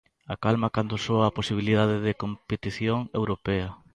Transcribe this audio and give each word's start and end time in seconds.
A 0.33 0.35
calma 0.43 0.73
cando 0.75 1.01
soa 1.05 1.25
a 1.27 1.35
posibilidade 1.39 1.95
de 2.05 2.17
competición 2.23 2.97
europea. 3.19 3.69